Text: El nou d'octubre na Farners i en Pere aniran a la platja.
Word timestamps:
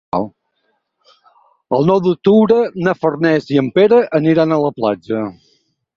El 1.77 1.85
nou 1.89 2.01
d'octubre 2.07 2.57
na 2.87 2.95
Farners 3.03 3.53
i 3.57 3.61
en 3.63 3.69
Pere 3.79 4.03
aniran 4.21 4.57
a 4.57 4.59
la 4.65 4.73
platja. 4.81 5.23